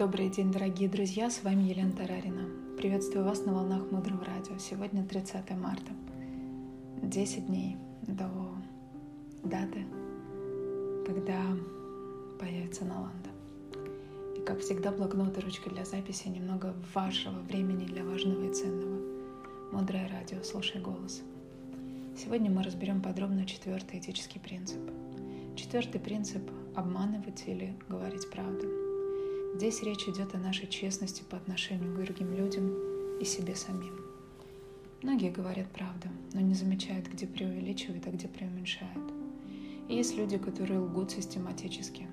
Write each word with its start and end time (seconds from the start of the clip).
Добрый 0.00 0.30
день, 0.30 0.50
дорогие 0.50 0.88
друзья, 0.88 1.28
с 1.28 1.42
вами 1.42 1.64
Елена 1.64 1.92
Тарарина. 1.92 2.48
Приветствую 2.78 3.22
вас 3.22 3.44
на 3.44 3.52
волнах 3.52 3.90
Мудрого 3.90 4.24
Радио. 4.24 4.56
Сегодня 4.56 5.04
30 5.04 5.50
марта. 5.58 5.92
10 7.02 7.46
дней 7.48 7.76
до 8.06 8.30
даты, 9.44 9.84
когда 11.06 11.42
появится 12.38 12.86
Наланда. 12.86 13.28
И, 14.38 14.40
как 14.40 14.60
всегда, 14.60 14.90
блокнот 14.90 15.36
и 15.36 15.40
ручка 15.42 15.68
для 15.68 15.84
записи, 15.84 16.28
немного 16.28 16.74
вашего 16.94 17.38
времени 17.40 17.84
для 17.84 18.02
важного 18.02 18.50
и 18.50 18.54
ценного. 18.54 19.02
Мудрое 19.70 20.08
радио, 20.08 20.42
слушай 20.42 20.80
голос. 20.80 21.20
Сегодня 22.16 22.50
мы 22.50 22.62
разберем 22.62 23.02
подробно 23.02 23.44
четвертый 23.44 23.98
этический 23.98 24.40
принцип. 24.40 24.80
Четвертый 25.56 26.00
принцип– 26.00 26.50
обманывать 26.74 27.44
или 27.46 27.76
говорить 27.86 28.30
правду– 28.30 28.66
Здесь 29.54 29.82
речь 29.82 30.06
идет 30.06 30.34
о 30.34 30.38
нашей 30.38 30.68
честности 30.68 31.22
по 31.28 31.36
отношению 31.36 31.92
к 31.92 32.04
другим 32.04 32.32
людям 32.32 33.18
и 33.18 33.24
себе 33.24 33.56
самим. 33.56 34.00
Многие 35.02 35.30
говорят 35.30 35.68
правду, 35.72 36.08
но 36.32 36.40
не 36.40 36.54
замечают, 36.54 37.08
где 37.08 37.26
преувеличивают, 37.26 38.06
а 38.06 38.10
где 38.10 38.28
преуменьшают. 38.28 39.12
И 39.88 39.96
есть 39.96 40.16
люди, 40.16 40.38
которые 40.38 40.78
лгут 40.78 41.10
систематически. 41.10 42.06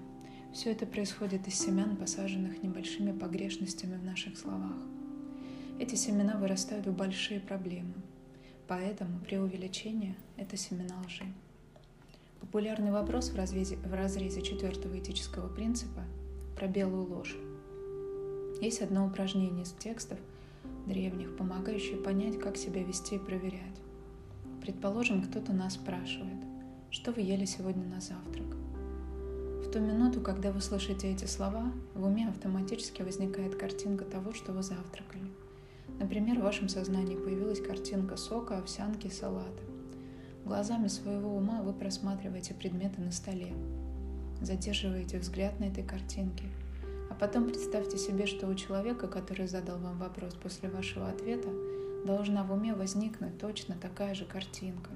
Все 0.51 0.71
это 0.71 0.87
происходит 0.87 1.47
из 1.47 1.59
семян, 1.59 1.95
посаженных 1.95 2.63
небольшими 2.63 3.11
погрешностями 3.11 3.97
в 3.97 4.03
наших 4.03 4.35
словах. 4.35 4.75
Эти 5.79 5.93
семена 5.93 6.37
вырастают 6.37 6.87
в 6.87 6.93
большие 6.93 7.39
проблемы. 7.39 7.93
Поэтому 8.67 9.19
преувеличение– 9.19 10.15
это 10.37 10.57
семена 10.57 10.95
лжи. 11.05 11.25
Популярный 12.41 12.91
вопрос 12.91 13.29
в 13.29 13.35
разрезе, 13.35 13.75
в 13.77 13.93
разрезе 13.93 14.41
четвертого 14.41 14.97
этического 14.97 15.47
принципа– 15.47 16.03
про 16.57 16.67
белую 16.67 17.05
ложь. 17.05 17.37
Есть 18.61 18.81
одно 18.81 19.05
упражнение 19.05 19.63
из 19.63 19.71
текстов 19.73 20.17
древних, 20.87 21.37
помогающее 21.37 21.97
понять, 21.97 22.39
как 22.39 22.57
себя 22.57 22.83
вести 22.83 23.15
и 23.15 23.19
проверять. 23.19 23.79
Предположим, 24.61 25.21
кто-то 25.21 25.53
нас 25.53 25.75
спрашивает, 25.75 26.43
что 26.89 27.11
вы 27.11 27.21
ели 27.21 27.45
сегодня 27.45 27.85
на 27.85 28.01
завтрак? 28.01 28.47
В 29.63 29.71
ту 29.71 29.79
минуту, 29.79 30.19
когда 30.21 30.51
вы 30.51 30.61
слышите 30.61 31.11
эти 31.11 31.25
слова, 31.25 31.71
в 31.93 32.05
уме 32.05 32.27
автоматически 32.27 33.03
возникает 33.03 33.55
картинка 33.55 34.05
того, 34.05 34.33
что 34.33 34.51
вы 34.51 34.63
завтракали. 34.63 35.29
Например, 35.99 36.39
в 36.39 36.43
вашем 36.43 36.69
сознании 36.69 37.15
появилась 37.15 37.61
картинка 37.61 38.17
сока, 38.17 38.57
овсянки, 38.57 39.09
салата. 39.09 39.63
Глазами 40.45 40.87
своего 40.87 41.35
ума 41.35 41.61
вы 41.61 41.73
просматриваете 41.73 42.53
предметы 42.53 43.01
на 43.01 43.11
столе, 43.11 43.53
задерживаете 44.41 45.19
взгляд 45.19 45.59
на 45.59 45.65
этой 45.65 45.83
картинке, 45.83 46.45
а 47.09 47.15
потом 47.15 47.47
представьте 47.47 47.97
себе, 47.97 48.25
что 48.25 48.47
у 48.47 48.55
человека, 48.55 49.07
который 49.07 49.47
задал 49.47 49.77
вам 49.79 49.97
вопрос 49.97 50.33
после 50.35 50.69
вашего 50.69 51.09
ответа, 51.09 51.49
должна 52.05 52.43
в 52.43 52.51
уме 52.51 52.73
возникнуть 52.73 53.37
точно 53.39 53.75
такая 53.75 54.13
же 54.13 54.25
картинка. 54.25 54.91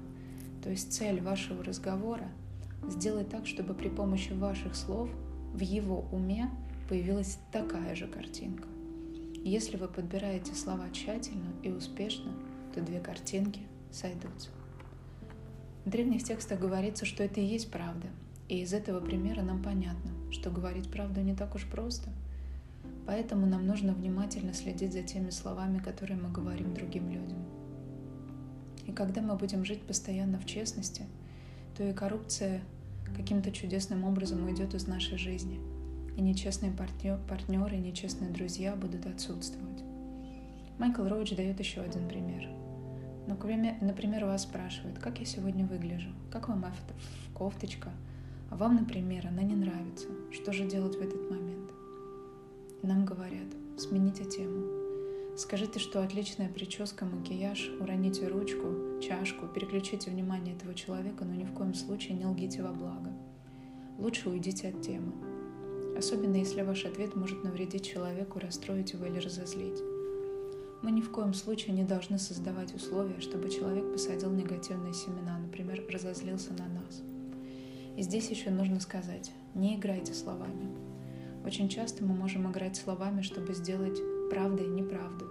То 0.62 0.70
есть 0.70 0.92
цель 0.92 1.20
вашего 1.20 1.64
разговора– 1.64 2.28
сделать 2.88 3.28
так, 3.28 3.46
чтобы 3.46 3.74
при 3.74 3.88
помощи 3.88 4.32
ваших 4.32 4.74
слов 4.74 5.08
в 5.52 5.60
его 5.60 6.04
уме 6.12 6.50
появилась 6.88 7.38
такая 7.50 7.94
же 7.94 8.06
картинка. 8.06 8.68
Если 9.44 9.76
вы 9.76 9.88
подбираете 9.88 10.54
слова 10.54 10.88
тщательно 10.92 11.52
и 11.62 11.70
успешно, 11.70 12.32
то 12.74 12.80
две 12.80 13.00
картинки 13.00 13.60
сойдутся. 13.90 14.50
В 15.84 15.90
древних 15.90 16.22
текстах 16.22 16.60
говорится, 16.60 17.04
что 17.04 17.24
это 17.24 17.40
и 17.40 17.44
есть 17.44 17.70
правда– 17.70 18.06
и 18.48 18.60
из 18.60 18.72
этого 18.72 19.00
примера 19.00 19.42
нам 19.42 19.62
понятно, 19.62 20.10
что 20.30 20.50
говорить 20.50 20.90
правду 20.90 21.20
не 21.20 21.34
так 21.34 21.54
уж 21.54 21.66
просто. 21.66 22.10
Поэтому 23.06 23.46
нам 23.46 23.66
нужно 23.66 23.92
внимательно 23.92 24.54
следить 24.54 24.92
за 24.92 25.02
теми 25.02 25.30
словами, 25.30 25.78
которые 25.78 26.20
мы 26.20 26.30
говорим 26.30 26.74
другим 26.74 27.10
людям. 27.10 27.38
И 28.86 28.92
когда 28.92 29.22
мы 29.22 29.36
будем 29.36 29.64
жить 29.64 29.82
постоянно 29.82 30.38
в 30.38 30.46
честности, 30.46 31.04
то 31.76 31.84
и 31.84 31.92
коррупция 31.92 32.60
каким-то 33.16 33.50
чудесным 33.52 34.04
образом 34.04 34.44
уйдет 34.44 34.74
из 34.74 34.86
нашей 34.86 35.18
жизни, 35.18 35.60
и 36.16 36.20
нечестные 36.20 36.72
партнер, 36.72 37.18
партнеры, 37.28 37.76
нечестные 37.76 38.30
друзья 38.30 38.76
будут 38.76 39.06
отсутствовать. 39.06 39.82
Майкл 40.78 41.04
Роуч 41.04 41.34
дает 41.34 41.58
еще 41.58 41.80
один 41.80 42.08
пример. 42.08 42.48
Например, 43.26 44.24
вас 44.24 44.42
спрашивают, 44.42 44.98
как 44.98 45.20
я 45.20 45.24
сегодня 45.24 45.64
выгляжу, 45.64 46.10
как 46.30 46.48
вам 46.48 46.64
кофточка, 47.34 47.90
а 48.52 48.56
вам, 48.56 48.76
например, 48.76 49.26
она 49.26 49.42
не 49.42 49.54
нравится. 49.54 50.08
Что 50.30 50.52
же 50.52 50.66
делать 50.66 50.96
в 50.96 51.00
этот 51.00 51.30
момент? 51.30 51.70
И 52.82 52.86
нам 52.86 53.06
говорят, 53.06 53.48
смените 53.78 54.26
тему. 54.26 54.66
Скажите, 55.38 55.78
что 55.78 56.02
отличная 56.02 56.50
прическа, 56.50 57.06
макияж, 57.06 57.70
уроните 57.80 58.28
ручку, 58.28 59.00
чашку, 59.00 59.46
переключите 59.46 60.10
внимание 60.10 60.54
этого 60.54 60.74
человека, 60.74 61.24
но 61.24 61.34
ни 61.34 61.44
в 61.44 61.52
коем 61.54 61.72
случае 61.72 62.18
не 62.18 62.26
лгите 62.26 62.62
во 62.62 62.72
благо. 62.72 63.10
Лучше 63.98 64.28
уйдите 64.28 64.68
от 64.68 64.82
темы. 64.82 65.12
Особенно 65.96 66.36
если 66.36 66.60
ваш 66.60 66.84
ответ 66.84 67.16
может 67.16 67.42
навредить 67.44 67.86
человеку, 67.86 68.38
расстроить 68.38 68.92
его 68.92 69.06
или 69.06 69.18
разозлить. 69.18 69.80
Мы 70.82 70.90
ни 70.90 71.00
в 71.00 71.10
коем 71.10 71.32
случае 71.32 71.74
не 71.74 71.84
должны 71.84 72.18
создавать 72.18 72.74
условия, 72.74 73.18
чтобы 73.20 73.48
человек 73.48 73.90
посадил 73.92 74.30
негативные 74.30 74.92
семена, 74.92 75.38
например, 75.38 75.82
разозлился 75.88 76.52
на 76.52 76.66
нас– 76.68 77.02
и 77.96 78.02
здесь 78.02 78.30
еще 78.30 78.50
нужно 78.50 78.80
сказать, 78.80 79.32
не 79.54 79.76
играйте 79.76 80.14
словами. 80.14 80.68
Очень 81.44 81.68
часто 81.68 82.04
мы 82.04 82.14
можем 82.14 82.50
играть 82.50 82.76
словами, 82.76 83.22
чтобы 83.22 83.52
сделать 83.54 84.00
правдой 84.30 84.68
неправду. 84.68 85.26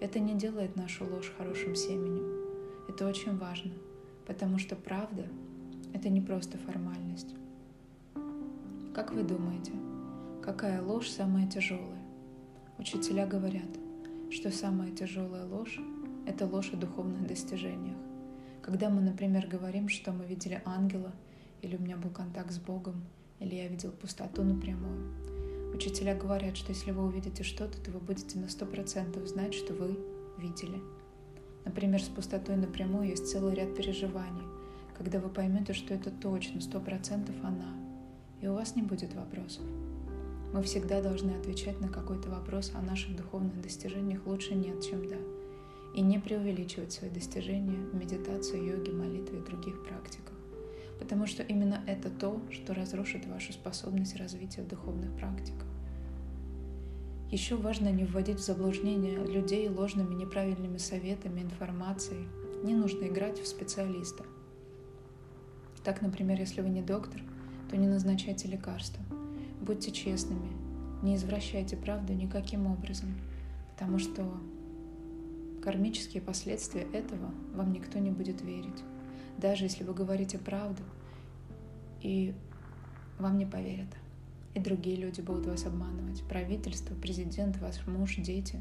Это 0.00 0.20
не 0.20 0.34
делает 0.34 0.76
нашу 0.76 1.04
ложь 1.06 1.32
хорошим 1.36 1.74
семенем. 1.74 2.24
Это 2.88 3.06
очень 3.06 3.36
важно, 3.36 3.72
потому 4.26 4.58
что 4.58 4.76
правда— 4.76 5.26
это 5.94 6.08
не 6.08 6.20
просто 6.20 6.58
формальность. 6.58 7.34
Как 8.94 9.12
вы 9.12 9.22
думаете, 9.22 9.72
какая 10.42 10.82
ложь 10.82 11.08
самая 11.08 11.48
тяжелая? 11.48 12.02
Учителя 12.78 13.26
говорят, 13.26 13.70
что 14.30 14.50
самая 14.50 14.92
тяжелая 14.92 15.46
ложь— 15.46 15.80
это 16.26 16.46
ложь 16.46 16.72
о 16.72 16.76
духовных 16.76 17.26
достижениях. 17.26 17.96
Когда 18.60 18.90
мы, 18.90 19.00
например, 19.00 19.46
говорим, 19.48 19.88
что 19.88 20.12
мы 20.12 20.24
видели 20.26 20.62
ангела— 20.64 21.12
или 21.62 21.76
у 21.76 21.80
меня 21.80 21.96
был 21.96 22.10
контакт 22.10 22.52
с 22.52 22.58
Богом, 22.58 23.02
или 23.38 23.54
я 23.54 23.68
видел 23.68 23.92
пустоту 23.92 24.42
напрямую. 24.42 25.12
Учителя 25.74 26.14
говорят, 26.14 26.56
что 26.56 26.72
если 26.72 26.90
вы 26.90 27.04
увидите 27.04 27.44
что-то, 27.44 27.80
то 27.80 27.90
вы 27.90 28.00
будете 28.00 28.38
на 28.38 28.48
сто 28.48 28.66
процентов 28.66 29.26
знать, 29.26 29.54
что 29.54 29.72
вы 29.72 29.98
видели. 30.36 30.80
Например, 31.64 32.02
с 32.02 32.08
пустотой 32.08 32.56
напрямую 32.56 33.08
есть 33.08 33.30
целый 33.30 33.54
ряд 33.54 33.74
переживаний, 33.74 34.42
когда 34.98 35.20
вы 35.20 35.30
поймете, 35.30 35.72
что 35.72 35.94
это 35.94 36.10
точно, 36.10 36.60
сто 36.60 36.80
процентов 36.80 37.36
она, 37.42 37.74
и 38.40 38.48
у 38.48 38.54
вас 38.54 38.76
не 38.76 38.82
будет 38.82 39.14
вопросов. 39.14 39.64
Мы 40.52 40.62
всегда 40.62 41.00
должны 41.00 41.30
отвечать 41.30 41.80
на 41.80 41.88
какой-то 41.88 42.28
вопрос 42.28 42.72
о 42.74 42.82
наших 42.82 43.16
духовных 43.16 43.58
достижениях 43.62 44.26
лучше 44.26 44.54
нет, 44.54 44.84
чем 44.84 45.08
да, 45.08 45.16
и 45.94 46.02
не 46.02 46.18
преувеличивать 46.18 46.92
свои 46.92 47.08
достижения 47.08 47.78
в 47.78 47.94
медитации, 47.94 48.62
йоге, 48.62 48.92
молитве 48.92 49.38
и 49.38 49.42
других 49.42 49.82
практиках 49.84 50.31
потому 51.02 51.26
что 51.26 51.42
именно 51.42 51.82
это 51.88 52.10
то, 52.10 52.40
что 52.52 52.74
разрушит 52.74 53.26
вашу 53.26 53.52
способность 53.52 54.14
развития 54.14 54.62
в 54.62 54.68
духовных 54.68 55.12
практиках. 55.16 55.66
Еще 57.28 57.56
важно 57.56 57.88
не 57.88 58.04
вводить 58.04 58.38
в 58.38 58.44
заблуждение 58.44 59.18
людей 59.18 59.68
ложными 59.68 60.14
неправильными 60.14 60.76
советами, 60.76 61.40
информацией. 61.40 62.28
Не 62.62 62.76
нужно 62.76 63.08
играть 63.08 63.40
в 63.40 63.48
специалиста. 63.48 64.22
Так, 65.82 66.02
например, 66.02 66.38
если 66.38 66.60
вы 66.60 66.68
не 66.68 66.82
доктор, 66.82 67.20
то 67.68 67.76
не 67.76 67.88
назначайте 67.88 68.46
лекарства. 68.46 69.02
Будьте 69.60 69.90
честными, 69.90 70.52
не 71.02 71.16
извращайте 71.16 71.76
правду 71.76 72.12
никаким 72.12 72.68
образом, 72.68 73.08
потому 73.72 73.98
что 73.98 74.24
кармические 75.64 76.22
последствия 76.22 76.86
этого 76.92 77.34
вам 77.52 77.72
никто 77.72 77.98
не 77.98 78.12
будет 78.12 78.40
верить 78.42 78.84
даже 79.38 79.64
если 79.64 79.84
вы 79.84 79.94
говорите 79.94 80.38
правду, 80.38 80.82
и 82.00 82.34
вам 83.18 83.38
не 83.38 83.46
поверят. 83.46 83.88
И 84.54 84.60
другие 84.60 84.96
люди 84.96 85.20
будут 85.20 85.46
вас 85.46 85.64
обманывать. 85.64 86.22
Правительство, 86.24 86.94
президент, 86.94 87.56
ваш 87.58 87.86
муж, 87.86 88.16
дети. 88.16 88.60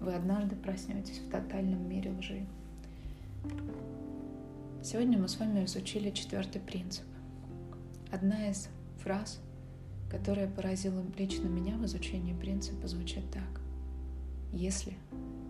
Вы 0.00 0.14
однажды 0.14 0.56
проснетесь 0.56 1.18
в 1.18 1.30
тотальном 1.30 1.88
мире 1.88 2.12
лжи. 2.12 2.46
Сегодня 4.82 5.18
мы 5.18 5.28
с 5.28 5.38
вами 5.38 5.64
изучили 5.64 6.10
четвертый 6.10 6.60
принцип. 6.60 7.04
Одна 8.10 8.48
из 8.48 8.68
фраз, 9.02 9.40
которая 10.10 10.48
поразила 10.48 11.04
лично 11.18 11.48
меня 11.48 11.76
в 11.76 11.84
изучении 11.84 12.32
принципа, 12.32 12.86
звучит 12.88 13.30
так. 13.30 13.60
Если 14.52 14.94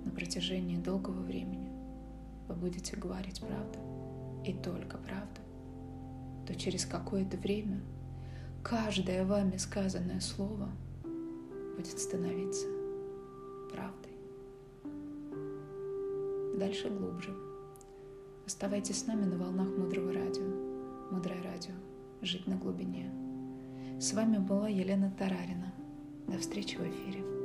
на 0.05 0.11
протяжении 0.11 0.77
долгого 0.77 1.21
времени 1.21 1.69
вы 2.49 2.57
будете 2.57 2.97
говорить 2.97 3.41
правду, 3.41 3.79
и 4.45 4.53
только 4.53 4.99
правду, 4.99 5.41
то 6.47 6.55
через 6.55 6.87
какое-то 6.87 7.37
время 7.37 7.81
каждое 8.63 9.25
вами 9.25 9.57
сказанное 9.57 10.21
слово 10.21 10.69
будет 11.77 11.99
становиться 11.99 12.67
правдой. 13.73 14.13
Дальше 16.59 16.89
глубже. 16.89 17.35
Оставайтесь 18.47 19.01
с 19.01 19.07
нами 19.07 19.25
на 19.25 19.37
волнах 19.39 19.69
Мудрого 19.77 20.13
Радио. 20.13 20.45
Мудрое 21.11 21.43
Радио. 21.43 21.75
Жить 22.23 22.47
на 22.47 22.57
глубине. 22.57 23.13
С 24.01 24.13
вами 24.13 24.39
была 24.39 24.69
Елена 24.69 25.15
Тарарина. 25.19 25.73
До 26.27 26.39
встречи 26.39 26.77
в 26.77 26.81
эфире. 26.81 27.38